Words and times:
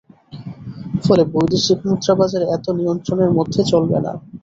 ফলে 1.03 1.23
বৈদেশিক 1.33 1.79
মুদ্রাবাজার 1.87 2.43
এত 2.55 2.65
নিয়ন্ত্রণের 2.79 3.31
মধ্যে 3.37 3.61
চলবে 3.71 3.97
না। 3.99 4.11